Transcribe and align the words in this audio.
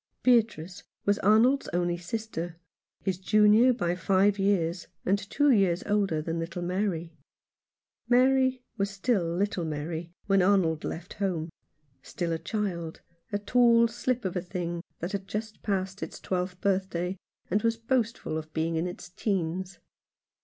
Beatrice 0.23 0.81
was 1.05 1.19
Arnold's 1.19 1.67
only 1.73 1.95
sister, 1.95 2.55
his 3.03 3.19
junior 3.19 3.71
by 3.71 3.93
five 3.95 4.39
years, 4.39 4.87
and 5.05 5.19
two 5.19 5.51
years 5.51 5.83
older 5.85 6.23
than 6.23 6.39
little 6.39 6.63
Mary. 6.63 7.13
Mary 8.09 8.63
was 8.77 8.89
still 8.89 9.23
little 9.23 9.63
Mary 9.63 10.11
when 10.25 10.41
Arnold 10.41 10.83
left 10.83 11.13
home, 11.13 11.51
still 12.01 12.31
a 12.33 12.39
child, 12.39 13.01
a 13.31 13.37
tall 13.37 13.87
slip 13.87 14.25
of 14.25 14.35
a 14.35 14.41
thing 14.41 14.81
that 15.01 15.11
had 15.11 15.27
just 15.27 15.61
passed 15.61 16.01
its 16.01 16.19
twelfth 16.19 16.59
birthday, 16.61 17.15
and 17.51 17.61
was 17.61 17.77
boastful 17.77 18.39
of 18.39 18.51
being 18.53 18.77
in 18.77 18.87
its 18.87 19.07
teens. 19.07 19.77